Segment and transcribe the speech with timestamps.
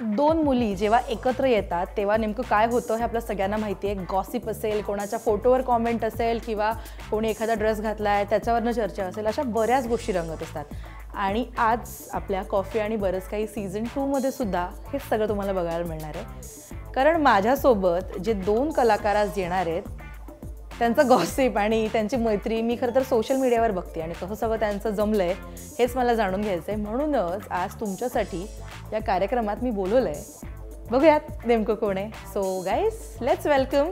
[0.00, 4.04] दोन मुली जेव्हा एकत्र येतात तेव्हा नेमकं काय होतं हे आपल्या सगळ्यांना माहिती आहे.
[4.10, 6.70] गॉसिप असेल कोणाच्या फोटोवर कॉमेंट असेल किंवा
[7.10, 10.64] कोणी एखादा ड्रेस घातला आहे त्याच्यावरनं चर्चा असेल अशा बऱ्याच गोष्टी रंगत असतात.
[11.14, 16.16] आणि आज आपल्या कॉफी आणि बरंच काही सीझन टूमध्ये सुद्धा हे सगळं तुम्हाला बघायला मिळणार
[16.16, 16.92] आहे.
[16.94, 19.82] कारण माझ्यासोबत जे दोन कलाकार आज येणार आहेत
[20.78, 24.90] त्यांचं गॉसिप आणि त्यांची मैत्री मी खरं तर सोशल मीडियावर बघते आणि कसं सगळं त्यांचं
[24.90, 25.34] जमलं आहे
[25.78, 28.44] हेच मला जाणून घ्यायचं आहे म्हणूनच आज तुमच्यासाठी
[28.92, 30.44] या कार्यक्रमात मी बोलवलं आहे
[30.90, 32.10] बघूयात नेमकं कोण आहे.
[32.34, 33.90] सो गाईस लेट्स वेलकम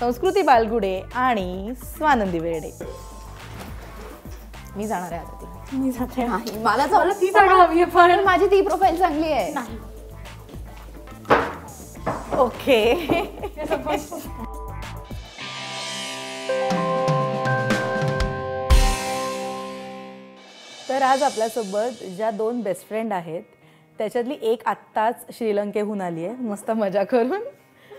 [0.00, 2.70] संस्कृती बालगुडे आणि स्वानंदी वेर्डे.
[4.76, 6.24] मी जाणार आहे आता ती मी जाते.
[6.26, 9.52] नाही मला मला ती जागा हवी आहे पण माझी ती प्रोफाईल चांगली आहे.
[9.52, 9.78] नाही.
[12.38, 12.94] ओके
[21.00, 23.42] तर आज आपल्यासोबत ज्या दोन बेस्ट फ्रेंड आहेत
[23.98, 27.42] त्याच्यातली एक आत्ताच श्रीलंकेहून आली आहे मस्त मजा करून.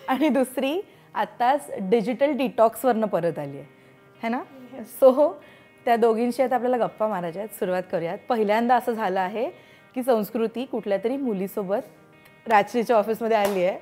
[0.08, 0.73] आणि दुसरी
[1.16, 3.66] आत्ताच डिजिटल डिटॉक्सवरनं परत आली आहे.
[4.23, 4.42] है ना?
[5.00, 5.30] सो
[5.86, 8.17] त्या दोघींशी आता आपल्याला गप्पा मारायच्या आहेत सुरुवात करूयात.
[8.30, 9.50] पहिल्यांदा असं झालं आहे
[9.95, 13.78] की संस्कृती कुठल्या तरी मुलीसोबत राजश्रीच्या ऑफिसमध्ये आली आहे.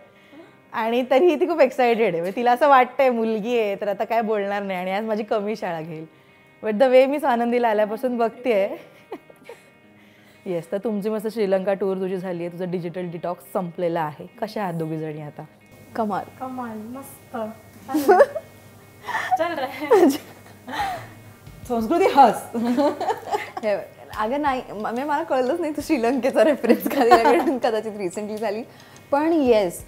[0.73, 2.21] आणि तरीही ती खूप एक्सायटेड आहे.
[2.21, 4.79] म्हणजे तिला असं वाटतंय मुलगी आहे तर आता काय बोलणार नाही.
[4.79, 6.05] आणि आज माझी कमी शाळा घेईल.
[6.63, 8.65] बट द वे मी आनंदीला आल्यापासून बघते
[10.45, 14.25] येस तर तुमची मस्त श्रीलंका टूर तुझी झाली आहे तुझं डिजिटल डिटॉक्स संपलेला आहे.
[14.41, 15.43] कशा आहात दोघी जणी आता?
[15.95, 16.23] कमाल.
[16.39, 17.37] कमाल मस्त.
[19.37, 20.07] चल रे.
[21.67, 22.43] संस्कृती हस.
[23.63, 23.75] हे
[24.19, 28.63] अगं नाही म- म्हणजे मला कळलंच नाही तू श्रीलंकेचा रेफरन्स कधी कदाचित रिसेंटली झाली.
[29.11, 29.83] पण येस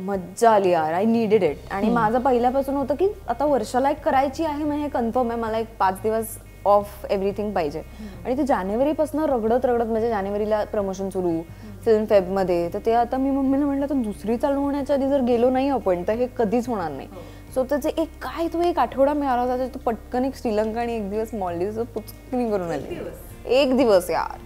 [0.00, 0.92] मज्जा आली यार.
[0.94, 5.30] आय नीडेड इट आणि माझं पहिल्यापासून होतं की आता वर्षाला एक करायची आहे म्हणजे कन्फर्म
[5.30, 5.40] आहे.
[5.40, 7.82] मला एक पाच दिवस ऑफ एव्हरीथिंग पाहिजे.
[8.24, 11.42] आणि ते जानेवारीपासून रगडत रगडत म्हणजे जानेवारीला प्रमोशन सुरू
[11.84, 15.50] फिल्म फेबमध्ये तर ते आता मी मम्मीला म्हटलं तर दुसरी चालू होण्याच्या आधी जर गेलो
[15.50, 17.08] नाही आपण तर हे कधीच होणार नाही.
[17.54, 21.10] सो त्याचे एक काय तो एक आठवडा मिळाला होता तो पटकन एक श्रीलंका आणि एक
[21.10, 22.98] दिवस मॉलडीव्ह पुचकणी करून आली.
[23.46, 24.10] एक दिवस.
[24.10, 24.38] यार.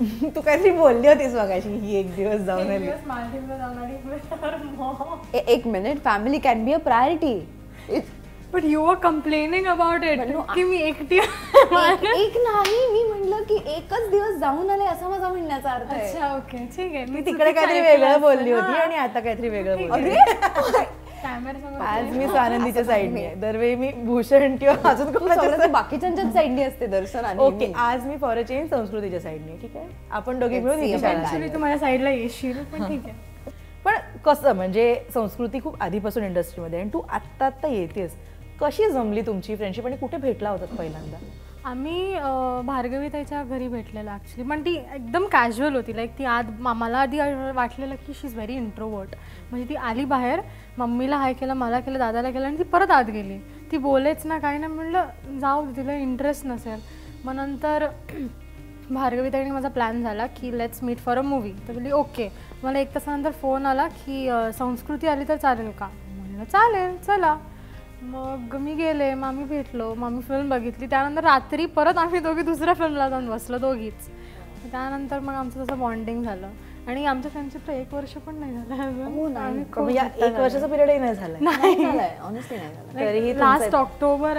[0.34, 2.86] तू काहीतरी बोलली होतीस मगाशी ही एक दिवस जाऊन आली.
[5.48, 7.46] एक minute family can be a priority
[8.52, 10.20] but you are complaining about it
[10.54, 15.70] की मी एकटी एक नाही मी म्हणलं की एकच दिवस जाऊन आले असा माझा म्हणण्याचा
[15.70, 16.06] अर्थ आहे.
[16.06, 17.04] अच्छा ओके ठीक आहे.
[17.04, 20.16] मी तिकडे काहीतरी वेगळं बोलली होती आणि आता काहीतरी वेगळं बोलली
[21.80, 23.34] आज मी स्वानंदीच्या साईडने आहे.
[23.34, 27.72] दरवेळी मी भूषण किंवा अजून कोणाच्या बाकीच्यांच्याच साईडनी असते दर्शन ओके.
[27.78, 29.86] आज मी फॉर अ चेंज संस्कृतीच्या साईडने ठीक आहे?
[30.10, 33.28] आपण दोघी मिळून माझ्या साईडला येशील पण ठीक आहे.
[33.84, 33.94] पण
[34.24, 38.16] कसं म्हणजे संस्कृती खूप आधीपासून इंडस्ट्रीमध्ये आणि तू आत्ता आत्ता येतेस.
[38.60, 41.16] कशी जमली तुमची फ्रेंडशिप आणि कुठे भेटला होतात पहिल्यांदा?
[41.64, 42.14] आम्ही
[42.66, 45.94] भार्गवी ताईच्या घरी भेटलेलं ॲक्च्युली पण ती एकदम कॅज्युअल होती.
[45.96, 47.18] लाईक ती आत मला आधी
[47.54, 49.14] वाटलेलं की शी इज व्हेरी इंट्रोवर्ट
[49.50, 50.40] म्हणजे ती आली बाहेर
[50.78, 53.38] मम्मीला हाय केलं मला केलं दादाला केलं आणि ती परत आत गेली.
[53.72, 56.80] ती बोलेच ना काही नाही म्हणलं जाऊ दे, तिला इंटरेस्ट नसेल.
[57.24, 57.86] मग नंतर
[58.90, 62.28] भार्गवी ताईने माझा प्लॅन झाला की let's meet for a movie तर बोलली ओके.
[62.62, 64.28] मला एक तासानंतर फोन आला की
[64.58, 65.88] संस्कृती आली तर चालेल का?
[66.08, 67.36] म्हणलं चालेल चला.
[68.02, 70.86] मग मी गेले मग आम्ही भेटलो मग आम्ही फिल्म बघितली.
[70.86, 74.08] त्यानंतर रात्री परत आम्ही दोघी दुसऱ्या फिल्मला जाऊन बसलो दोघीच.
[74.70, 76.50] त्यानंतर मग आमचं तसं बॉन्डिंग झालं.
[76.88, 82.16] आणि आमच्या फ्रेंडशिपला एक वर्ष पण नाही झालं हो एक वर्षाचा पिरियडही नाही झालंय.
[82.22, 83.38] ऑनेस्टली नाही झालं.
[83.38, 84.38] लास्ट ऑक्टोबर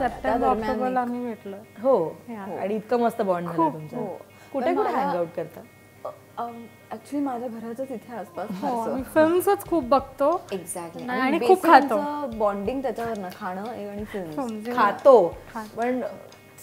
[0.00, 1.56] सप्टेंबर ऑक्टोबरला आम्ही भेटलो.
[1.82, 1.96] हो
[2.28, 2.42] या.
[2.60, 3.96] आणि इतकं मस्त बॉन्ड झालं तुमचं.
[3.96, 4.06] हो.
[4.52, 5.60] कुठे कुठे हँग आउट करता?
[6.92, 10.30] ऍक्च्युली माझ्या घराच्याच इथे आसपास हो आम्ही फिल्म्सच खूप बघतो.
[10.52, 11.98] एक्झॅक्टली नाही, आणि खूप खातो.
[12.36, 15.26] बॉन्डिंग त्याच्यावर ना खाणं आणि फिल्म म्हणजे खातो.
[15.76, 16.00] पण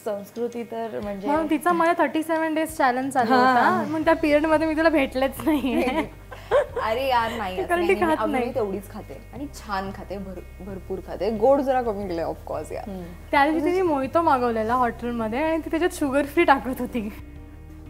[0.06, 3.84] संस्कृती तर म्हणजे म्हणून तिचा माझ्या थर्टी सेवन डेज चॅलेंज चालू होता.
[3.90, 5.74] मग त्या पिरियडमध्ये मी तिला भेटलेच नाही
[6.84, 8.54] अरे यार नाही कारण ती खात नाही.
[8.56, 9.20] तेवढीच खाते.
[9.34, 11.30] आणि छान खाते भर- भरपूर खाते.
[11.38, 12.90] गोड जरा कमी केलंय ऑफकोर्स यार
[13.32, 17.10] त्या दिवशी तिने मोहितो मागवलेला हॉटेलमध्ये आणि ती त्याच्यात शुगर फ्री टाकत होती.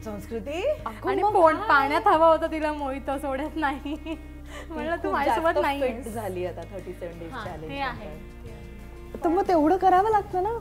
[0.05, 0.61] संस्कृती?
[1.07, 3.95] आणि पोट पाण्यात हवा होता तिला मोहितो सोडत नाही.
[4.69, 7.31] म्हणलं तू माझ्यासोबत नाही झाली आता थर्टी सेवन डेज
[9.23, 10.57] तर मग तेवढं करावं लागतं ना.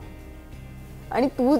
[1.11, 1.55] आणि तू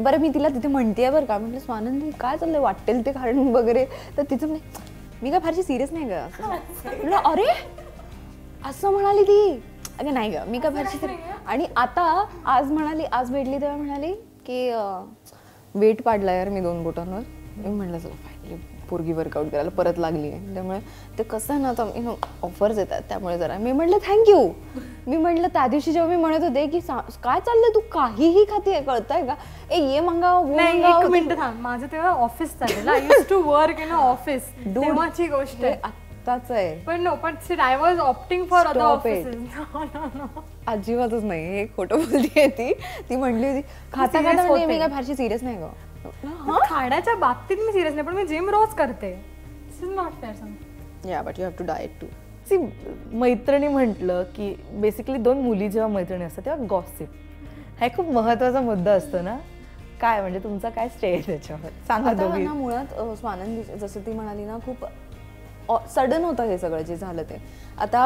[0.00, 1.38] बरं मी तिला तिथे म्हणतेय बरं का.
[1.38, 2.60] म्हटलं स्वानंदी काय चाललंय?
[2.60, 3.84] वाटेल ते कारण वगैरे.
[4.16, 4.56] तर तिचं
[5.22, 6.12] मी काय फारशी सिरियस नाही ग.
[6.12, 7.46] असं म्हटलं अरे
[8.68, 9.60] असं म्हणाली ती.
[9.98, 11.06] अगं नाही ग मी काय फारशी
[11.46, 12.02] आणि आता
[12.46, 14.12] आज म्हणाली आज भेटली तेव्हा म्हणाली
[14.46, 14.68] की
[15.74, 17.20] वेट पाडला यार मी दोन बोटांवर.
[17.56, 18.56] मी म्हटलं चला फायनली
[18.88, 20.54] पोरगी वर्कआउट करायला परत लागली आहे.
[20.54, 20.78] त्यामुळे
[21.18, 23.02] ते कसं आहे ना आता यु नो ऑफर्स येतात.
[23.08, 24.48] त्यामुळे जरा मी म्हटलं थँक्यू
[25.06, 27.74] मी म्हटलं त्या दिवशी जेव्हा मी म्हणत होते की काय चाललंय?
[27.74, 29.34] तू काहीही खाते कळतंय का?
[29.70, 31.60] ए ये मंगाव मिनिट थांब.
[31.60, 35.76] माझं तेव्हा ऑफिस चालेल I to work in office तेव्हाची गोष्ट आहे.
[36.26, 36.74] आत्ताच आहे.
[36.84, 38.80] पण नो पण sit I was opting for other.
[38.80, 39.34] Offices
[40.68, 42.72] अजिबातच नाही हे खोटं बोलतीये ती.
[43.08, 43.60] ती म्हणली होती
[43.92, 44.78] खाता खाता म्हणजे मी.
[44.78, 46.58] काय फारशी सिरियस नाही ग.
[46.62, 49.12] खाण्याच्या बाबतीत मी सिरियस नाही पण मी जिम रोज करते.
[49.66, 52.06] This is not fair something या but you have to diet to
[52.48, 52.56] see
[53.18, 57.08] मैत्रिणी म्हटलं की बेसिकली दोन मुली जेव्हा मैत्रिणी असतात तेव्हा गॉसिप
[57.80, 59.36] हा एक खूप महत्त्वाचा मुद्दा असतो ना.
[60.00, 61.68] काय म्हणजे तुमचा काय स्टे आहे त्याच्यावर?
[61.88, 64.84] सांगा मुळात स्वानंदी जसं ती म्हणाली ना खूप
[65.94, 67.40] सडन होतं हे सगळं जे झालं ते.
[67.78, 68.04] आता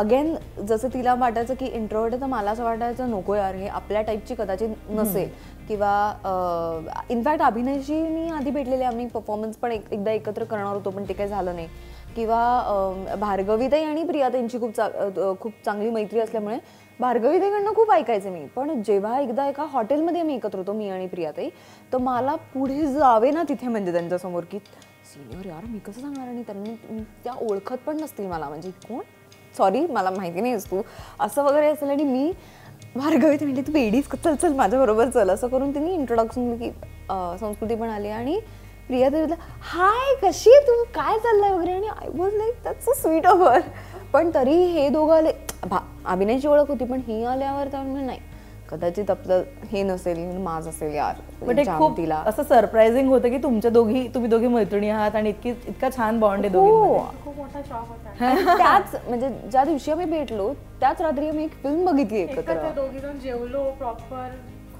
[0.00, 0.34] अगेन
[0.68, 4.90] जसं तिला वाटायचं की इंट्रोवर्ट तर मला असं वाटायचं नको यार हे आपल्या टाईपची कदाचित
[4.90, 5.28] नसेल.
[5.68, 11.04] किंवा इनफॅक्ट अभिनयशी मी आधी भेटलेले आम्ही परफॉर्मन्स पण एक एकदा एकत्र करणार होतो पण
[11.08, 11.68] ते काही झालं नाही.
[12.16, 14.88] किंवा भार्गवीताई आणि प्रियाताईंची खूप चा
[15.40, 16.56] खूप चांगली मैत्री असल्यामुळे
[17.00, 18.44] भार्गवीताईकडनं खूप ऐकायचे मी.
[18.56, 21.48] पण जेव्हा एकदा एका हॉटेलमध्ये आम्ही एकत्र होतो मी आणि प्रियाताई
[21.92, 24.58] तर मला पुढे जावे ना तिथे म्हणजे त्यांच्यासमोर की
[25.12, 28.48] सिनियर यार मी कसं सांगणार आणि त्यांनी त्या ओळखत पण नसतील मला.
[28.48, 29.00] म्हणजे कोण?
[29.56, 30.82] सॉरी मला माहिती नाहीस तू.
[31.20, 32.32] असं वगैरे असेल आणि मी
[32.94, 35.30] भार्गवीत म्हणजे तू वेडीच चल चल माझ्याबरोबर चल.
[35.30, 36.70] असं करून त्यांनी इंट्रोडक्शन की
[37.40, 38.38] संस्कृती पण आली आणि
[38.86, 40.82] प्रिया देवी हाय कशी आहे तू?
[40.94, 41.72] काय चाललंय वगैरे?
[41.72, 43.60] आणि I was like that's so sweet offer
[44.12, 45.32] पण तरी हे दोघं आले.
[45.66, 48.18] भा अभिनयची ओळख होती पण ही आल्यावर तर नाही
[48.70, 51.14] कदाचित आपलं हे नसेल माझ असेल यार.
[51.42, 52.22] बट एक जाम खूप तिला.
[52.26, 56.44] असं सरप्राइझिंग होतं की तुमच्या दोघी तुम्ही दोघी मैत्रिणी आहात आणि इतकी इतका छान बॉन्ड
[56.46, 56.64] आहे हो.
[56.66, 58.24] दोघी खूप मोठा शॉक होता.
[58.26, 62.68] आणि त्याच म्हणजे ज्या दिवशी आम्ही भेटलो त्याच रात्री आम्ही एक फिल्म बघितली एकत्र.
[62.76, 64.28] दोघी जण जेवलो प्रॉपर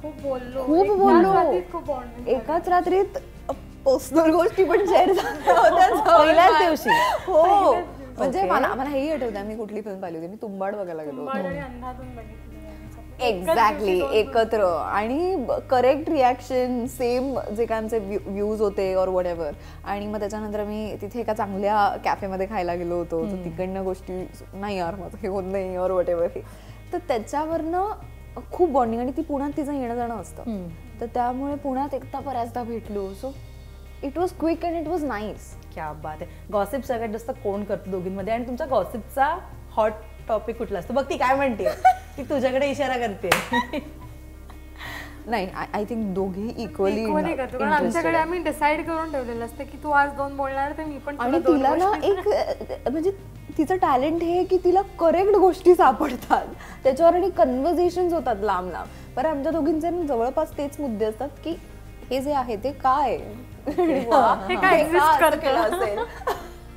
[0.02, 0.62] खूप बोललो.
[0.62, 2.30] खूप एक- बोललो.
[2.30, 3.18] एकाच रात्रीत
[3.86, 6.90] पर्सनल गोष्टी पण शेअर झाल्या दिवशी.
[7.26, 7.72] हो.
[8.18, 8.42] म्हणजे.
[8.42, 10.28] मला मला हेही आठवतं मी कुठली फिल्म पाहिली होती.
[10.30, 11.24] मी तुंबाड बघायला गेलो
[13.22, 14.64] एक्झॅक्टली एकत्र.
[14.64, 19.52] आणि करेक्ट रिॲक्शन सेम जे काय आमचे व्ह्यूज होते और वट एव्हर
[19.84, 23.24] आणि मग त्याच्यानंतर मी तिथे एका चांगल्या कॅफेमध्ये खायला गेलो होतो.
[23.26, 24.22] तर तिकडनं गोष्टी
[24.52, 26.42] नाही यार माझं हे होत नाही और वट एव्हर हे
[26.92, 30.68] तर त्याच्यावरनं खूप बॉन्डिंग आणि ती पुण्यात तिचं येणं जाणं असतं.
[31.00, 33.08] तर त्यामुळे पुण्यात एकदा बऱ्याचदा भेटलो.
[33.14, 33.32] So
[34.02, 36.26] it was quick and it was nice क्या बात आहे.
[36.52, 38.32] गॉसिप सगळ्यात जास्त कोण करतो दोघींमध्ये?
[38.34, 39.36] आणि तुमच्या गॉसिपचा
[39.72, 39.92] हॉट
[40.30, 40.94] टॉपिक कुठला असतो?
[40.94, 41.68] बघ ती काय म्हणते.
[42.16, 43.30] ती तुझ्याकडे इशारा करते.
[45.26, 49.78] नाही आय थिंक दोघी इक्वली इक्वली करतो कारण आमच्याकडे आम्ही डिसाईड करून ठेवलेलं असतं की
[49.82, 52.28] तू आज दोन बोलणार तर मी पण तुला आणि दोन तिला ना एक
[52.90, 53.10] म्हणजे
[53.58, 56.46] तिचं टॅलेंट हे की तिला करेक्ट गोष्टी सापडतात.
[56.84, 61.56] त्याच्यावर आणि कन्व्हर्सेशन होतात लांब लांब पण आमच्या दोघींचे जवळपास तेच मुद्दे असतात की
[62.10, 63.16] हे जे आहे ते काय?
[63.68, 65.98] हे काय असेल?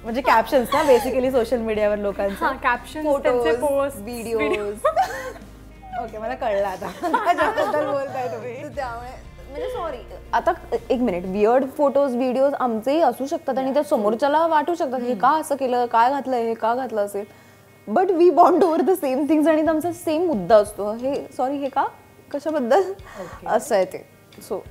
[0.04, 2.36] म्हणजे कॅप्शन्स ना बेसिकली सोशल मीडियावर लोकांचे.
[2.40, 4.76] हा कॅप्शन त्यांचे पोस्ट व्हिडिओज
[6.02, 6.88] ओके मला कळलं आता.
[7.92, 8.56] बोलताय तुम्ही.
[8.76, 9.12] त्यामुळे
[9.50, 9.98] म्हणजे सॉरी
[10.34, 10.52] आता
[10.90, 15.00] एक मिनिट वियर्ड फोटोज व्हिडिओज आमचेही असू शकतात आणि त्या समोरच्याला वाटू शकतात.
[15.02, 15.86] हे का असं केलं?
[15.86, 17.26] काय घातलं हे का घातलं असेल?
[17.88, 20.92] But we bond over the same things आणि आमचा सेम मुद्दा असतो.
[20.94, 21.86] हे सॉरी हे का?
[22.32, 22.92] कशाबद्दल?
[23.46, 24.06] असं आहे ते.
[24.48, 24.64] सो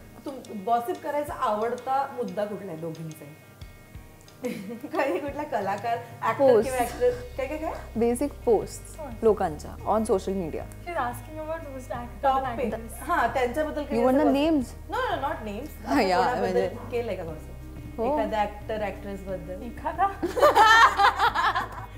[0.66, 3.34] गॉसिप करायचा आवडता मुद्दा कुठला आहे दोघींचे?
[4.44, 5.96] काही कुठला कलाकार
[6.28, 6.60] ऍक्टर.
[6.62, 7.72] किंवा ऍक्ट्रेस काय काय काय?
[7.96, 13.02] बेसिक पोस्ट लोकांच्या on social media She's asking about who's the actor and topic actress.
[13.02, 14.24] हा त्यांच्याबद्दल काही नो नो
[15.20, 17.98] नॉट नेम्स हा, या, म्हणजे- केलंय का gossip?
[17.98, 18.14] हो.
[18.14, 19.62] एखाद्या ऍक्टर ऍक्ट्रेस बद्दल?
[19.62, 20.06] एखादा?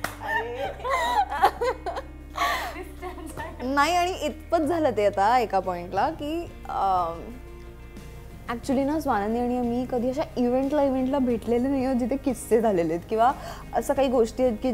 [3.63, 6.45] नाही आणि इतपत झालं ते आता एका पॉइंटला की
[8.49, 12.93] ॲक्च्युली ना स्वानंदी आणि मी कधी अशा इव्हेंटला इव्हेंटला भेटलेले नाही आहोत जिथे किस्से झालेले
[12.93, 13.05] आहेत.
[13.11, 13.31] किंवा
[13.75, 14.73] असं काही गोष्टी आहेत की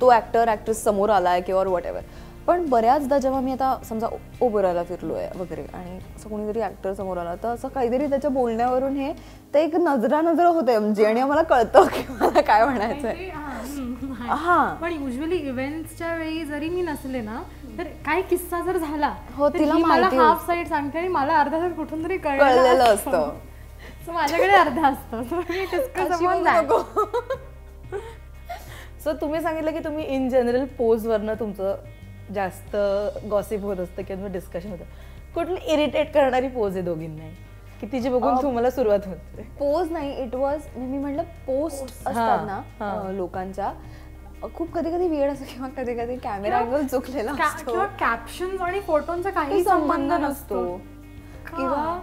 [0.00, 2.02] तो ॲक्टर ॲक्ट्रेस समोर आला आहे किंवा वॉट एव्हर
[2.46, 4.06] पण बऱ्याचदा जेव्हा मी आता समजा
[4.40, 8.96] ओबराला फिरलो आहे वगैरे आणि असं कोणीतरी ॲक्टर समोर आला तर असं काहीतरी त्याच्या बोलण्यावरून
[8.96, 9.12] हे
[9.54, 13.12] ते एक नजरा नजर होते आमची आणि आम्हाला कळतं की मला काय म्हणायचं हा,
[13.58, 14.28] हम्म, आहे.
[14.36, 14.64] हा.
[14.82, 17.40] पण युजली इव्हेंट्सच्या वेळी जरी मी नसले ना
[17.78, 21.72] तर काही किस्सा जर झाला हो, तिला मला हाफ साईड सांगते आणि मला अर्धा तास
[21.76, 23.30] कुठून तरी कळलेलं असतं.
[24.12, 25.22] माझ्याकडे अर्धा असतं.
[29.04, 31.76] सो तुम्ही सांगितलं की तुम्ही इन जनरल पोजवरनं तुमचं
[32.34, 32.76] जास्त
[33.30, 34.84] गॉसिप होत असतं किंवा डिस्कशन होतं.
[35.34, 37.28] कुठली इरिटेट करणारी पोज आहे दोघींना
[37.80, 39.42] की तिची बघून तुम्हाला सुरुवात होते.
[39.58, 40.22] पोज नाही.
[40.22, 43.72] इट वॉज मी म्हटलं पोस्ट असतात ना लोकांच्या.
[44.44, 47.32] खूप कधी कधी वेळ असतो किंवा कधी कधी कॅमेरा अँगल चुकलेला
[47.70, 50.62] किंवा कॅप्शन आणि फोटोंचा काही संबंध नसतो.
[51.48, 52.00] किंवा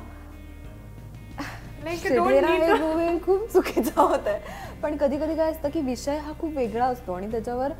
[3.25, 7.13] खूप चुकीचा होत आहे पण कधी कधी काय असतं की विषय हा खूप वेगळा असतो
[7.13, 7.71] आणि त्याच्यावर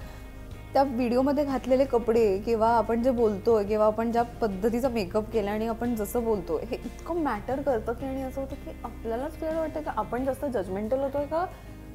[0.74, 5.67] त्या व्हिडिओमध्ये घातलेले कपडे किंवा आपण जे बोलतोय किंवा आपण ज्या पद्धतीचा मेकअप केला आणि
[5.67, 9.81] आपण जसं बोलतोय हे इतकं मॅटर करतं की आणि असं होतं की आपल्यालाच क्लिअर वाटतं
[9.81, 11.45] की आपण जास्त जजमेंटल होतोय का?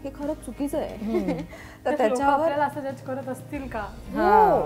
[0.04, 1.38] हे खरंच चुकीचं आहे.
[1.84, 3.80] तर त्याच्यावर आपल्याला असं जज करत असतील का?
[4.14, 4.64] हो.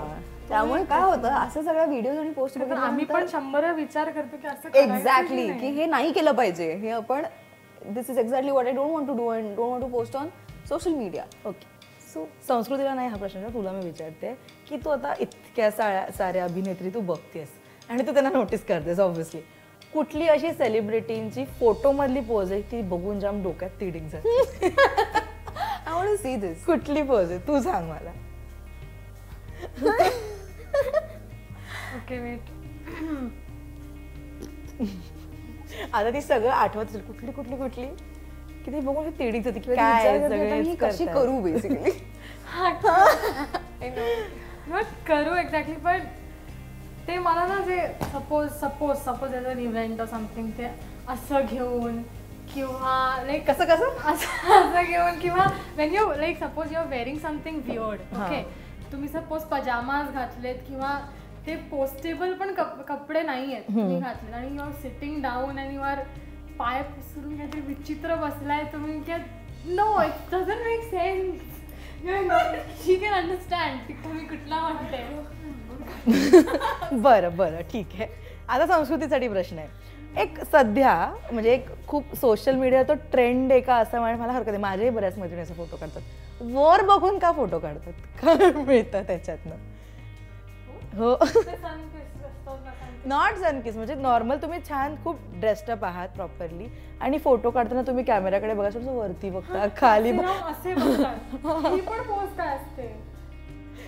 [0.49, 4.69] त्यामुळे काय होतं असं सगळ्या व्हिडिओ आणि पोस्ट आम्ही पण शंभर विचार करतो की असं
[4.69, 6.71] करायचं एक्झॅक्टली की हे नाही केलं पाहिजे.
[6.73, 7.23] हे आपण
[7.85, 10.27] this is exactly what I don't want to do and don't want to post on
[10.69, 11.73] social media okay
[12.13, 14.33] so संस्कृतीला नाही हा प्रश्न तुला मी विचारते
[14.69, 17.47] की तू आता इतक्या साऱ्या साऱ्या अभिनेत्री तू बघतेस
[17.89, 19.41] आणि तू त्यांना नोटीस करतेस ऑब्व्हियसली
[19.93, 24.69] कुठली अशी सेलिब्रिटींची फोटोमधली पोज आहे ती बघून जाम डोक्यात तिडिंग जाते
[26.05, 27.39] वॉन्ट सी दिस कुठली पोज आहे?
[27.47, 28.11] तू सांग मला.
[31.97, 32.53] ओके वेट
[35.93, 37.85] आता ती सगळं आठवत असेल कुठली कुठली कुठली?
[38.65, 41.91] की ती बघून तिडिंग जाते की काय सगळे मी कशी करू बेसिकली
[44.67, 45.99] नॉट करू एक्झॅक्टली पण
[47.07, 47.81] ते मला ना जे
[48.11, 50.69] suppose suppose suppose as an event or something ते
[51.09, 52.01] असं घेऊन
[52.53, 53.97] किंवा लाईक कसं कसं?
[54.11, 55.45] असं असं घेऊन किंवा
[55.77, 57.99] when you like suppose you are wearing something weird.
[58.15, 58.41] Okay
[58.91, 60.97] तुम्ही सपोज पजामाज घातलेत किंवा
[61.47, 65.75] ते पोस्टेबल पण कप- कपडे नाही आहेत तुम्ही घातलेत आणि यू आर सिटिंग डाऊन आणि
[65.75, 65.99] यू आर
[66.59, 68.99] पाय पुसरून काहीतरी विचित्र बसलाय तुम्ही
[69.67, 71.53] no it doesn't make sense
[72.85, 75.03] she can understand की तुम्ही कुठला म्हणते
[76.95, 78.07] बरं बरं ठीक आहे.
[78.49, 79.67] आता संस्कृतीसाठी प्रश्न आहे.
[80.17, 80.93] एक सध्या
[81.31, 84.89] म्हणजे एक खूप सोशल मीडिया तो ट्रेंड आहे का असं म्हणायला मला हरकत आहे माझ्याही
[84.89, 86.01] बऱ्याच मैत्रिणी असे फोटो काढतात.
[86.53, 87.93] वर बघून का फोटो काढतात?
[88.21, 89.55] काय मिळतं त्याच्यातनं?
[90.97, 91.15] हो.
[93.05, 96.67] नॉट सनकिस म्हणजे नॉर्मल तुम्ही छान खूप ड्रेस्टअप आहात प्रॉपरली
[97.01, 100.25] आणि फोटो काढताना तुम्ही कॅमेराकडे बघा थोडंसं वरती बघता खाली बघ.
[100.25, 100.73] असे
[102.43, 102.87] असते?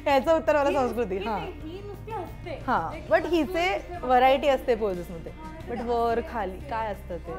[0.07, 2.99] याचं उत्तर मला संस्कृती ही- हां.
[3.09, 5.31] बट हिचे व्हरायटी असते पोजेस मध्ये.
[5.69, 7.33] बट वर खाली काय असतं ते?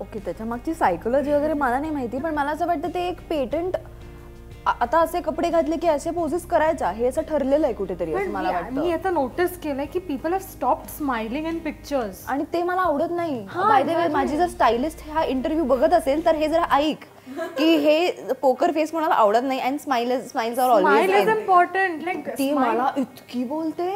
[0.00, 3.76] ओके त्याच्या मागची सायकोलॉजी वगैरे मला नाही माहिती पण मला असं वाटतं ते एक पेटंट
[4.66, 8.70] आता असे कपडे घातले की असे पोजेस करायचा हे असं ठरलेलं आहे कुठेतरी मला मी-
[8.72, 12.80] मी वाटतं आता नोटीस केलंय की people have stop smiling in pictures आणि ते मला
[12.80, 13.40] आवडत नाही.
[13.56, 14.12] By the way exactly.
[14.12, 17.04] माझी जर स्टायलिस्ट हा इंटरव्ह्यू बघत असेल तर हे जरा ऐक
[17.58, 18.10] की हे
[18.42, 23.44] पोकर फेस कोणाला आवडत नाही and smile smiles are always important like ती मला इतकी
[23.44, 23.90] बोलते.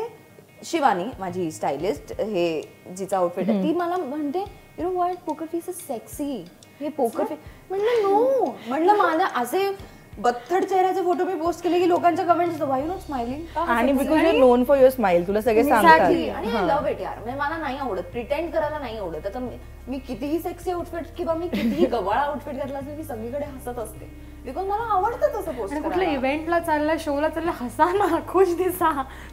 [0.65, 2.63] शिवानी माझी स्टायलिस्ट हे
[2.97, 4.45] जिचा आउटफिट आहे ती मला म्हणते
[4.79, 6.45] you know what poker face is sexy
[6.81, 7.39] हे पोकर फेस
[7.71, 9.77] म्हणलं नो म्हणलं माझ्या असे
[10.19, 14.39] बत्थड चेहऱ्याचे फोटो मी पोस्ट केले की लोकांच्या कमेंट्स वाय नॉट स्माइलिंग आणि because you
[14.39, 15.65] known for your smile तुला सगळे.
[15.65, 16.01] सांगतात.
[16.31, 17.19] आणि आय लव्ह इट यार.
[17.19, 18.03] म्हणजे मला नाही आवडत.
[18.03, 19.27] प्रिटेंड करायला नाही आवडत.
[19.27, 23.45] आता मी- मी कितीही सेक्सी आउटफिट किंवा मी कितीही गवाळा आउटफिट घातला असेल मी सगळीकडे
[23.45, 24.22] हसत असते.
[24.45, 28.91] बिकॉज मला आवडतं तसं पोस्ट कुठल्या इव्हेंटला चाललाय शोला चाललाय हसा ना खुश दिसा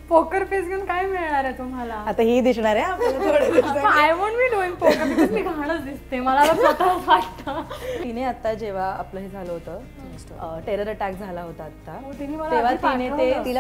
[0.09, 1.93] पोकर फेस घेऊन काय मिळणार आहे तुम्हाला?
[2.07, 3.85] आता ही दिसणार आहे आपल्याला थोडे दिवसांनी.
[3.91, 6.19] I want be doing poker because मी घाणच दिसते.
[6.19, 7.61] मला तर स्वतःच वाटतं.
[8.03, 12.49] तिने आता जेव्हा आपलं हे झालं होतं टेरर अटॅक झाला होता आता हो, तिने मला
[12.51, 13.31] तेव्हा तिने ते.
[13.45, 13.59] तिला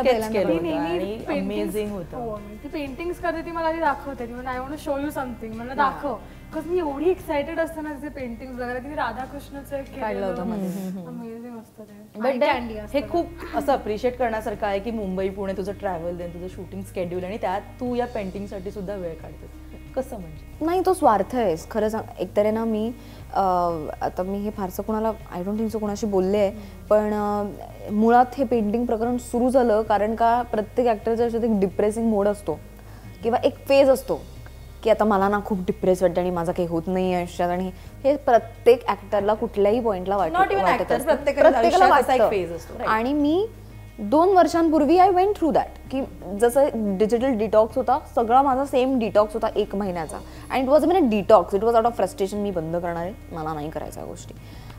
[1.29, 4.25] अमेझिंग होतं हो, ती पेंटिंग्स करते ती मला दाखवते.
[4.27, 6.15] ती म्हणजे I want show you something मला दाखव.
[6.49, 11.57] बिकॉज मी एवढी एक्साइटेड असते ना तिचे पेंटिंग वगैरे तिने राधाकृष्णचं एक काढलं होतं अमेझिंग
[11.59, 12.19] असतं ते.
[12.19, 16.47] बट असतं हे खूप असं अप्रिशिएट करण्यासारखं आहे की मुंबई पुणे तुझं ट्रॅव्हल देन तुझं
[16.47, 19.49] शूटिंग स्केड्यूल आणि त्यात तू या पेंटिंगसाठी सुद्धा वेळ काढतेस.
[19.95, 20.65] कसं म्हणजे?
[20.65, 21.55] नाही तो स्वार्थ आहे.
[21.71, 22.91] खरं सांग एकतर आहे ना मी
[23.33, 26.51] अं, आता मी हे फारसं कोणाला आय डोंट थिंक सो कोणाशी बोलले आहे.
[26.89, 27.51] पण अं,
[27.91, 32.59] मुळात हे पेंटिंग प्रकरण सुरू झालं कारण का प्रत्येक ॲक्टरच्या आयुष्यात एक डिप्रेसिंग मोड असतो.
[33.23, 34.21] किंवा एक फेज असतो.
[34.83, 37.71] की आता मला ना खूप डिप्रेस वाटतं आणि माझं काही होत नाही आयुष्यात आणि
[38.03, 40.33] हे प्रत्येक ऍक्टरला कुठल्याही पॉइंटला right?
[42.87, 43.47] आणि मी
[43.99, 46.01] दोन वर्षांपूर्वी आय वेंट थ्रू दॅट की
[46.41, 50.17] जसं डिजिटल डिटॉक्स होता सगळा माझा सेम डिटॉक्स होता एक महिन्याचा.
[50.51, 53.13] And it was a detox it was out of frustration मी बंद करणार आहे.
[53.31, 54.33] मला नाही करायच्या गोष्टी.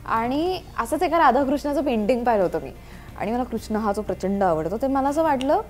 [0.05, 2.71] आणि असंच एका राधाकृष्णाचं पेंटिंग पाहिलं होतं मी.
[3.19, 5.61] आणि मला कृष्ण हा जो प्रचंड आवडतो ते मला असं वाटलं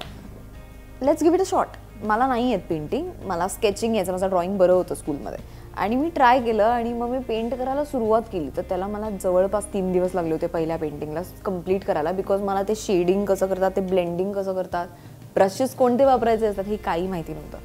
[1.02, 1.70] let's give it a short
[2.04, 5.40] मला नाही आहेत पेंटिंग मला स्केचिंग यायचं माझं ड्रॉइंग बरं होतं स्कूलमध्ये
[5.78, 8.50] आणि मी ट्राय केलं आणि मग मी पेंट करायला सुरुवात केली.
[8.58, 12.76] तर त्याला मला जवळपास तीन दिवस लागले होते पहिल्या पेंटिंगला कंप्लीट करायला बिकॉज मला ते
[12.76, 14.88] शेडिंग कसं करतात ते ब्लेंडिंग कसं करतात
[15.36, 17.58] ब्रशेस कोणते वापरायचे असतात हे काही माहिती नव्हतं.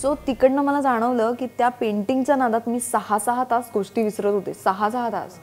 [0.00, 4.54] सो तिकडनं मला जाणवलं की त्या पेंटिंगच्या नादात मी सहा सहा तास गोष्टी विसरत होते.
[4.54, 5.38] सहा सहा तास.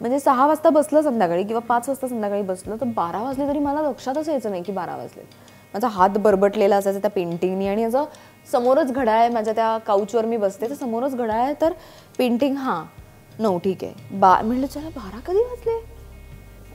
[0.00, 3.82] म्हणजे सहा वाजता बसलं संध्याकाळी किंवा पाच वाजता संध्याकाळी बसलं तर बारा वाजले तरी मला
[3.82, 5.22] लक्षातच यायचं नाही की बारा वाजले.
[5.74, 8.04] माझा हात बरबटलेला असायचा त्या पेंटिंगनी आणि असं
[8.52, 11.72] समोरच घड्याळ आहे माझ्या त्या काउचवर मी बसते तर समोरच घड्याळ आहे तर
[12.18, 12.82] पेंटिंग हां.
[13.38, 14.18] नऊ ठीक आहे.
[14.18, 15.78] बा म्हटलं चला बारा कधी वाजले?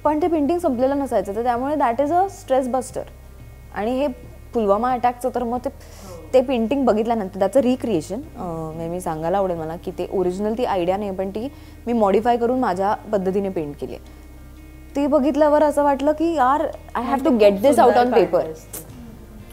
[0.04, 3.04] पण ते पेंटिंग संपलेलं नसायचं तर त्यामुळे that is a stress buster
[3.76, 4.08] आणि हे
[4.54, 5.70] पुलवामा अटॅकचं तर मग ते
[6.34, 8.22] ते पेंटिंग बघितल्यानंतर त्याचं रिक्रिएशन
[8.90, 11.48] मी सांगायला आवडेल मला की ते ओरिजिनल ती आयडिया नाही पण ती
[11.88, 13.98] मी मॉडिफाय करून माझ्या पद्धतीने पेंट केली
[14.96, 18.52] ती बघितल्यावर असं वाटलं की यार I have to get this out on paper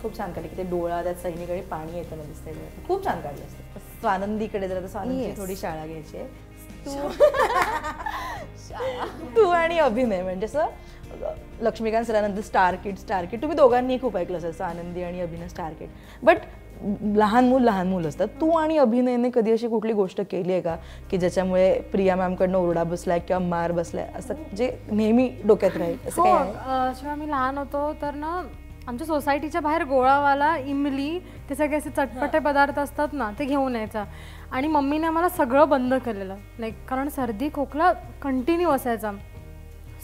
[0.03, 2.53] खूप छान काढली की ते डोळा त्यात सैनिकडे पाणी येताना दिसतंय.
[2.87, 3.79] खूप छान काढलं असतं.
[4.01, 5.39] स्वानंदीकडे जर आता स्वानंदीची Yes.
[5.39, 6.27] थोडी शाळा घ्यायची आहे.
[6.87, 6.89] तू
[9.37, 10.67] तू आणि अभिनय म्हणजे असं
[11.63, 15.49] लक्ष्मीकांत सरानंतर स्टार किड स्टार किड तुम्ही दोघांनी खूप ऐकलं असेल असं आनंदी आणि अभिनय
[15.49, 15.89] स्टार किड
[16.23, 16.37] बट
[17.17, 18.29] लहान मूल लहान मूल असतात.
[18.41, 20.77] तू आणि अभिनयने कधी अशी कुठली गोष्ट केली आहे का?
[21.11, 24.09] की ज्याच्यामुळे प्रिया मॅमकडनं ओरडा बसलाय किंवा मार बसलाय?
[24.17, 26.45] असं जे नेहमी डोक्यात राहील असं हो काय
[26.95, 28.43] जेव्हा मी लहान होतो तर ना
[28.89, 34.05] आमच्या सोसायटीच्या बाहेर गोळावाला इमली ते सगळे असे चटपटे पदार्थ असतात ना ते घेऊन यायचा.
[34.53, 36.37] आणि मम्मीने आम्हाला सगळं बंद केलेलं.
[36.59, 39.13] लाईक कारण सर्दी खोकला कंटिन्यू असायचा.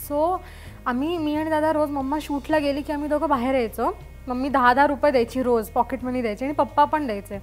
[0.07, 0.41] सो
[0.85, 3.91] आम्ही मी आणि दादा रोज मम्मा शूटला गेली की आम्ही दोघं बाहेर यायचो.
[4.27, 7.39] मम्मी दहा दहा रुपये द्यायची रोज पॉकेट मनी द्यायची आणि पप्पा पण द्यायचे.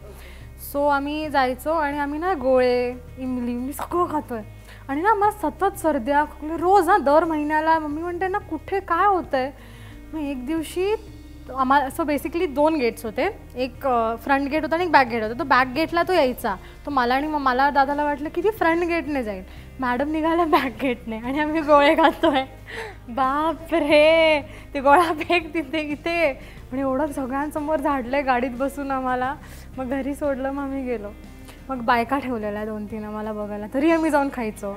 [0.73, 4.43] सो आम्ही जायचो आणि आम्ही ना गोळे इमली मी सगळं खातोय.
[4.88, 9.07] आणि ना मला सतत सर्द्या खोकले रोज ना दर महिन्याला मम्मी म्हणते ना कुठे काय
[9.07, 9.50] होतंय?
[10.12, 10.95] मग एक दिवशी
[11.55, 13.29] आम्हाला असं बेसिकली दोन गेट्स होते.
[13.57, 13.87] एक
[14.25, 15.38] फ्रंट गेट होता आणि एक बॅक गेट होता.
[15.38, 16.55] तो बॅक गेटला तो यायचा.
[16.87, 19.43] तो मला आणि मग मला दादाला वाटलं की ती फ्रंट गेटने जाईल.
[19.81, 22.45] मॅडम निघाल्या बॅक गेटने आणि आम्ही गोळे घालतोय
[23.09, 24.41] बाप रे!
[24.75, 26.26] ते गोळा फेक तिथे इथे.
[26.73, 29.35] आणि एवढं सगळ्यांसमोर झाडलंय गाडीत बसून आम्हाला.
[29.79, 31.11] मग घरी सोडलं मग आम्ही गेलो.
[31.69, 33.67] मग बायका ठेवलेल्या दोन तीन आम्हाला बघायला.
[33.75, 34.76] तरी आम्ही जाऊन खायचो.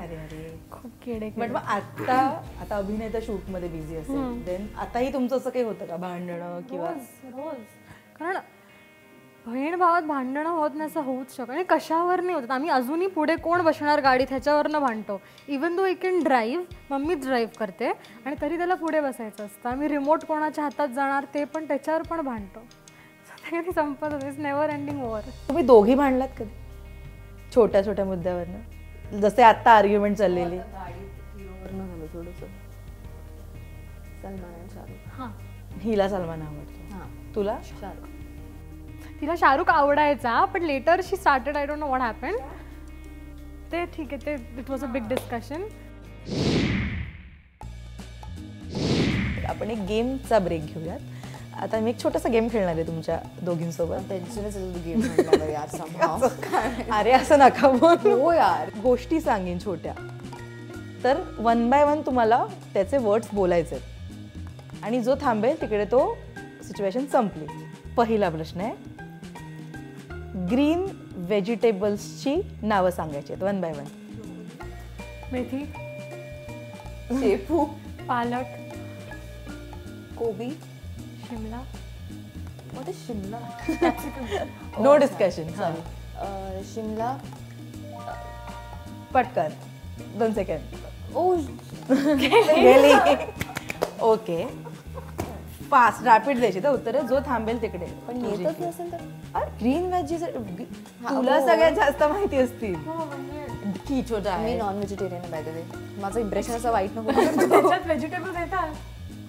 [0.71, 2.19] खूप किडे बट मग आता
[2.61, 5.95] आता अभिनय तर शूटमध्ये बिझी असेल देन आताही तुमचं असं काही होतं का?
[5.95, 6.89] भांडणं किंवा
[7.25, 7.63] रोज
[8.19, 8.37] कारण
[9.45, 11.49] बहीण भावात भांडणं होत नाही असं होऊच शकत.
[11.49, 12.49] आणि कशावर नाही होत.
[12.51, 14.27] आम्ही अजूनही पुढे कोण बसणार गाडीत?
[14.29, 15.19] ह्याच्यावरनं भांडतो.
[15.47, 17.91] Even though I can drive मम्मीच ड्राईव्ह करते.
[18.25, 19.69] आणि तरी त्याला पुढे बसायचं असतं.
[19.69, 22.63] आम्ही रिमोट कोणाच्या हातात जाणार ते पण त्याच्यावर पण भांडतो.
[23.75, 26.49] संपत इज नेवर एंडिंग ओव्हर तुम्ही दोघी भांडलात कधी?
[27.55, 28.59] छोट्या छोट्या मुद्द्यावरनं?
[29.13, 30.57] जसे आता आर्ग्युमेंट चाललेली.
[35.17, 35.29] हां
[35.81, 36.93] हिला सलमान आवडतो.
[36.93, 37.07] हां.
[37.35, 37.57] तुला?
[37.63, 38.07] शाहरुख.
[39.21, 42.35] तिला शाहरुख आवडायचा पण later she started I don't know what happen
[43.71, 45.63] ते ठीक आहे ते it was a big discussion
[49.49, 50.99] आपण एक गेमचा ब्रेक घेऊयात.
[51.61, 54.11] आता मी एक छोटासा गेम खेळणार आहे तुमच्या दोघींसोबत.
[54.85, 55.01] गेम.
[56.91, 58.21] अरे असं नका बोलू.
[58.21, 58.69] हो यार.
[58.83, 59.93] गोष्टी सांगेन छोट्या.
[61.03, 64.83] तर वन बाय वन तुम्हाला त्याचे वर्ड्स बोलायचे आहेत.
[64.83, 66.17] आणि जो थांबेल तिकडे तो
[66.63, 67.45] सिच्युएशन संपली.
[67.97, 68.73] पहिला प्रश्न आहे
[70.47, 73.85] ग्रीन व्हेजिटेबल्सची नावं सांगायची आहेत वन बाय वन
[75.31, 75.65] मेथी
[77.19, 77.65] शेपू
[78.07, 78.45] पालक
[80.17, 80.49] कोबी.
[81.29, 81.61] Shimla
[82.73, 83.39] what is Shimla
[84.79, 87.15] no discussion अं, शिमला
[89.13, 89.53] पटकन
[90.19, 91.33] दोन सेकंड ओ
[92.17, 92.93] गेली
[94.03, 94.43] ओके
[95.71, 97.85] फास्ट रॅपिड द्यायची तर उत्तर जो थांबेल तिकडे.
[98.07, 99.43] पण येतच नसेल तर.
[99.59, 101.45] ग्रीन व्हेजीस हा, तुला हो.
[101.47, 102.73] सगळ्यात जास्त माहिती असतील.
[103.87, 104.57] की छोटा मी आहे.
[104.57, 105.63] Non vegetarian by the way
[106.01, 107.11] माझं इम्प्रेशन असं वाईट नको
[107.85, 108.73] व्हेजिटेबल येतात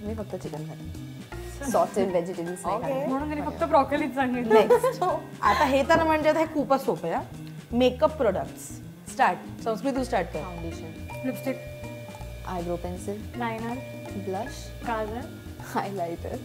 [0.05, 1.40] मी फक्त चिकन खाते.
[1.73, 2.65] Sausage vegetables.
[2.65, 7.77] म्हणून तिने फक्त ब्रॉकलीच सांगितलं नेक्स्ट आता हे तर म्हणजे आता हे खूपच सोपं आहे
[7.79, 8.69] मेकअप प्रोडक्ट्स
[9.13, 10.43] स्टार्ट संस्कृत तू स्टार्ट कर.
[10.43, 11.57] Foundation lipstick
[12.49, 13.77] eyebrow pencil liner
[14.27, 15.27] blush kajal
[15.75, 16.37] highlighter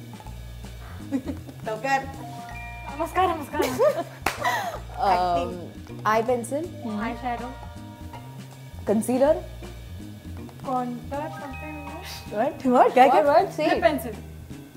[2.97, 3.61] नमस्कार नमस्कार
[6.05, 6.65] eye pencil
[7.01, 7.47] eye shadow
[8.87, 9.37] concealer
[10.65, 11.27] contour
[12.95, 14.13] काय काय word say pencil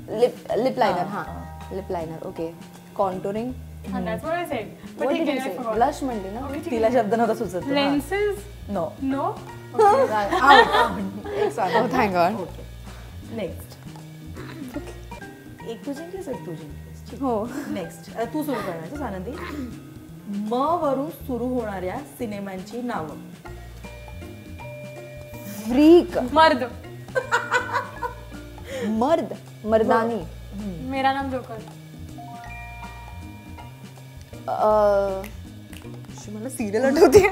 [0.09, 1.25] lip lip liner हां
[1.75, 2.53] lip liner okay
[2.97, 3.53] contouring
[3.89, 4.67] that's what I said.
[4.99, 5.75] But ठीक आहे, I forgot.
[5.75, 6.41] Blush म्हणली ना?
[6.71, 7.69] तिला शब्द नव्हता सुचत.
[7.79, 8.41] Lenses?
[8.69, 9.27] No No?
[11.39, 12.47] एक सांग थँक गॉड
[13.37, 13.77] नेक्स्ट
[15.69, 16.69] एक तुझी की एक तुझी?
[17.21, 17.33] हो.
[17.69, 19.33] नेक्स्ट तू सुरू करणार आनंदी
[20.51, 23.17] म वरून सुरू होणाऱ्या सिनेमांची नावं.
[25.65, 26.65] फ्रीक मर्द.
[28.87, 30.27] मर्द मर्दानी।
[30.91, 31.55] मेरा नाम जोकर।
[34.49, 35.23] अं,
[36.19, 37.29] शी, मला सिरियल आठवते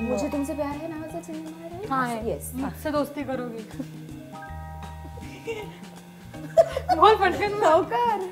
[0.00, 3.58] मुझे तुमसे प्यार है नावाचा सिनेमा हाँ आहे है येस मुझसे दोस्ती करोगी।
[6.96, 7.60] बोल पटकन बोल.
[7.62, 8.28] लवकर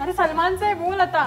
[0.00, 1.24] अरे सलमानचं आहे बोल आता।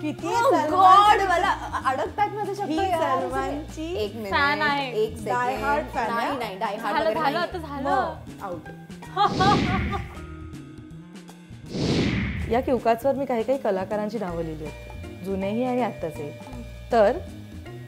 [0.00, 0.28] किती
[0.70, 1.48] गॉड मला
[1.84, 3.00] अडकतात माझे शब्द ही यार.
[3.20, 4.90] सलमानची एक मिनिट fan आहे.
[4.94, 5.62] एक second.
[5.62, 6.38] hard fan नाही आहे?
[6.38, 7.38] नाही डाय हार्ड झालं.
[7.38, 8.68] आता झालं आउट
[12.52, 16.30] या क्युकार्ड्सवर मी काही काही कलाकारांची नावं लिहिली आहेत जुनेही आणि आत्ताचे
[16.92, 17.18] तर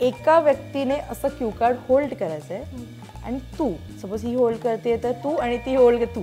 [0.01, 2.65] एका व्यक्तीने असं क्युकार्ड होल्ड करायचं आहे
[3.25, 6.23] आणि तू सपोज ही होल्ड करते तर तू आणि ती होल्ड तू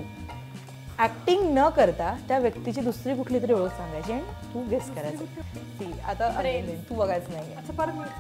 [1.00, 4.22] ऍक्टिंग न करता त्या व्यक्तीची दुसरी कुठली तरी ओळख सांगायची आणि
[4.54, 5.26] तू गेस करायचं.
[5.80, 6.30] ती आता
[6.90, 7.54] तू बघायचं नाही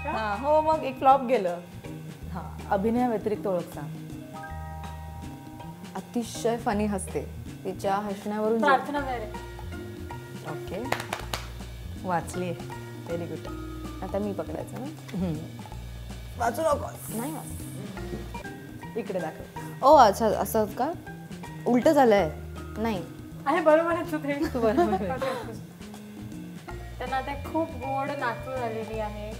[0.08, 1.60] हा हो मग एक फ्लॉप गेलं.
[2.32, 3.88] हा अभिनया व्यतिरिक्त ओळख सांग.
[5.96, 7.26] अतिशय फनी हसते.
[7.64, 8.62] तिच्या हसण्यावरून
[10.52, 10.84] ओके
[12.08, 13.48] वाचली व्हेरी गुड
[14.04, 15.32] आता मी पकडायचं ना?
[16.40, 18.98] वाचू नकोस नाही वाच.
[18.98, 19.86] इकडे दाखव.
[19.88, 20.92] ओ अच्छा असं का?
[21.68, 22.30] उलट झालंय.
[22.78, 23.02] नाही.
[23.46, 24.34] आहे बरोबर आहे तू ते.
[24.60, 25.54] बरोबर आहे.
[27.00, 29.32] त्यांना ते खूप गोड नातू झालेली आहे.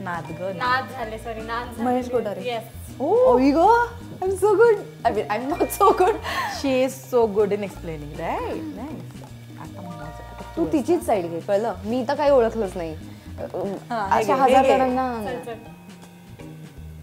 [0.00, 2.40] नाद ग नाद झाले सॉरी नाद महेश कोठारे.
[9.60, 11.74] आता मजा आता तू तिचीच साईड घे कळलं?
[11.84, 12.94] मी तर काही ओळखलंच नाही.
[13.54, 14.68] अं, हा, अशा घे, हजार घे.
[14.68, 15.22] जणांना.
[15.24, 15.58] चल चल.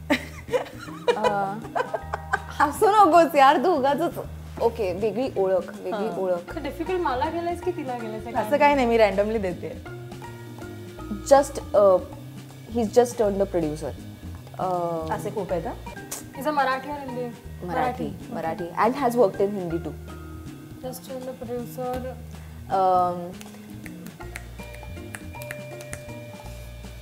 [1.17, 1.60] अं,
[2.60, 4.02] हसू नकोस यार तू उगाच
[4.62, 6.58] ओके वेगळी ओळख वेगळी ओळख.
[6.63, 9.70] डिफिकल्ट मला गेलायस की तिला गेलायस असं काही नाही मी रॅन्डमली देते.
[11.30, 11.60] Just
[12.74, 13.89] he just turn the producer
[15.13, 17.26] असे खूप आहेत इज अ मराठी और Hindi.
[17.67, 18.67] Marathi Marathi.
[18.78, 19.91] And has work in Hindi too
[20.84, 22.12] just the producer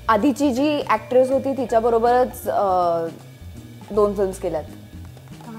[0.09, 2.41] आधीची जी ऍक्ट्रेस होती तिच्याबरोबरच
[3.91, 4.63] दोन फिल्म्स केल्यात.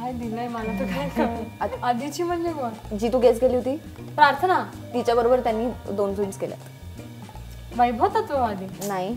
[0.07, 1.87] काय दिलंय मला तर काय कळलं?
[1.87, 2.97] आधीची म्हणजे कोण?
[2.97, 3.77] जी तू गेस केली होती.
[3.99, 4.65] प्रार्थना.
[4.95, 6.61] तिच्याबरोबर त्यांनी दोन फिल्म्स केल्यात.
[7.79, 8.67] वैभव तत्व आधी.
[8.89, 9.17] नाही.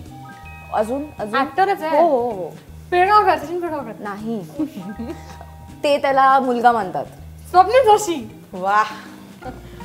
[0.73, 1.39] अजून अजून?
[1.39, 2.32] ऍक्टरच हो आहे हो.
[2.32, 3.65] हो सचिन
[3.99, 4.41] नाही.
[5.84, 7.06] ते त्याला मुलगा मानतात.
[7.49, 8.45] स्वप्नील जोशी.
[8.54, 8.84] वा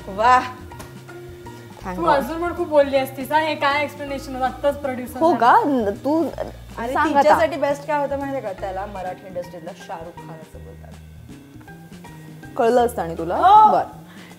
[0.08, 0.40] वा
[1.86, 2.04] तू.
[2.04, 3.38] अजून पण खूप बोलली असतीस हा?
[3.38, 5.60] हे काय एक्सप्लेनेशन आत्ताच प्रोड्युसर हो का?
[5.66, 6.28] न- तू
[6.78, 7.18] आणि सांग आता.
[7.18, 8.60] तिच्यासाठी बेस्ट काय होतं माहितीये का?
[8.60, 10.93] त्याला मराठी इंडस्ट्रीतला शाहरुख खान असं बोलतात.
[12.56, 13.36] कळलं असतं आणि तुला?
[13.36, 13.72] हो.
[13.72, 13.82] बर.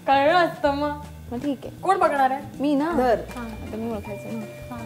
[0.07, 0.99] कळलं असतं मग.
[1.31, 1.81] मग ठीक आहे.
[1.81, 2.41] कोण बघणार आहे?
[2.59, 2.91] मी ना?
[2.97, 3.19] धर.
[3.37, 4.77] आता मी ओळखायचं ना हा.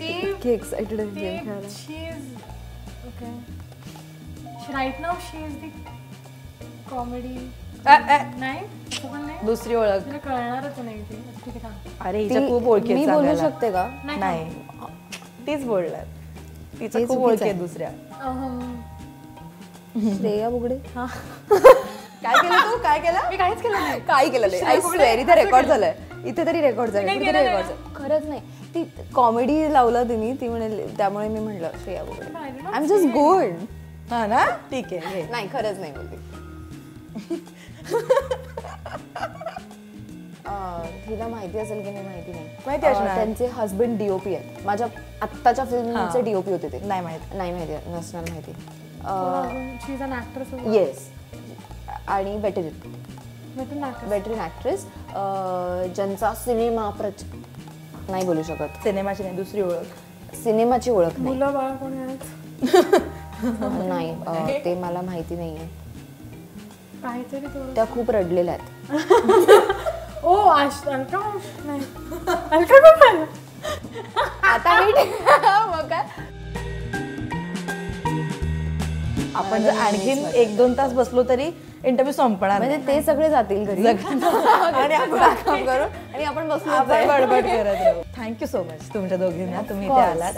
[0.00, 1.68] ती इतकी एक्साइटेड आहे गेम खेळायला.
[4.72, 5.68] राईट नाव शी इज दी
[6.90, 7.50] कॉमेडी
[7.86, 8.58] अ, अ, नाही?
[8.58, 9.38] असं पण नाही?
[9.46, 10.00] दुसरी ओळख.
[10.06, 11.74] तुला कळणारच नाही ते ठीक आहे थांब.
[12.00, 13.50] अरे ती- खूप ओळखी मी आहेत बोलू सांगायला.
[13.50, 13.88] शकते का?
[14.04, 14.50] नाही नाही.
[15.46, 16.04] तीच बोलणार.
[16.80, 17.52] तिचं खूप चुकीचं ओळखी आहे.
[17.52, 17.88] दुसऱ्या.
[18.20, 18.74] अहं.
[19.98, 20.74] श्रेया बुगडे.
[22.22, 22.76] काय केलं तू?
[22.82, 23.28] काय केलं?
[23.30, 24.00] मी काहीच केलं नाही.
[24.00, 24.62] काय केलं नाही.
[24.62, 25.92] आय स्वेअर इथे रेकॉर्ड झालंय.
[26.26, 28.40] इथे तरी रेकॉर्ड रेकॉर्ड खरंच नाही.
[28.74, 28.82] ती
[29.14, 32.38] कॉमेडी लावलं तिने ती म्हणे त्यामुळे मी म्हणलं Shreya Bugade.
[32.38, 34.44] I am just good हा ना?
[34.70, 35.22] ठीक आहे.
[35.30, 36.26] नाही खरंच नाही बोलते
[41.06, 42.46] तिला माहिती असेल की नाही माहिती नाही.
[42.66, 42.86] माहिती.
[43.14, 44.64] त्यांचे हस्बंड डीओपी आहेत.
[44.66, 44.86] माझ्या
[45.22, 46.80] आत्ताच्या फिल्मचे डीओपी होते ते.
[46.86, 47.34] नाही माहीत.
[47.34, 48.52] नाही माहिती नसणार माहिती.
[50.74, 51.08] येस
[52.08, 52.68] आणि वेटरिन
[53.56, 54.84] भेटून ऍक्ट्रेस वेटरिन ॲक्ट्रेस
[55.94, 57.24] ज्यांचा सिनेमा प्रच
[58.08, 58.82] नाही बोलू शकत.
[58.82, 60.34] सिनेमाची नाही दुसरी ओळख.
[60.36, 61.34] सिनेमाची ओळख नाही.
[63.88, 65.68] नाही अं, ते मला माहिती नाहीये.
[67.74, 70.24] त्या खूप रडलेल्या आहेत.
[70.24, 70.34] ओ?
[74.42, 74.78] आता
[79.38, 81.44] आपण जर आणखीन एक दोन तास बसलो तरी
[81.84, 83.86] इंटरव्ह्यू संपणार म्हणजे ते सगळे जातील घरी.
[83.86, 88.02] आणि आपण काम करून आणि आपण बसलो आपण बडबड करत राहू.
[88.16, 89.60] थँक्यू सो मच तुमच्या दोघींना.
[89.68, 90.00] तुम्ही इथे.
[90.00, 90.32] आलात.